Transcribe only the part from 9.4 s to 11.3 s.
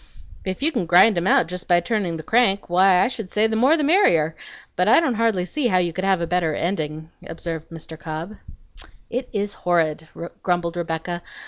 horrid!" grumbled Rebecca.